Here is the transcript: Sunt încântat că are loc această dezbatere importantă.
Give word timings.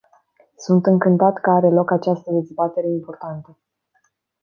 Sunt 0.55 0.85
încântat 0.85 1.41
că 1.41 1.49
are 1.49 1.69
loc 1.69 1.91
această 1.91 2.31
dezbatere 2.31 2.87
importantă. 2.87 3.57